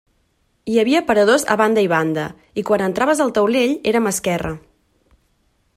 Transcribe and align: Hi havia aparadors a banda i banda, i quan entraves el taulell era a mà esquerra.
Hi 0.71 0.77
havia 0.83 1.01
aparadors 1.03 1.45
a 1.55 1.57
banda 1.61 1.83
i 1.87 1.89
banda, 1.91 2.23
i 2.61 2.65
quan 2.71 2.85
entraves 2.87 3.21
el 3.27 3.33
taulell 3.37 3.75
era 3.93 4.03
a 4.03 4.07
mà 4.07 4.15
esquerra. 4.17 4.55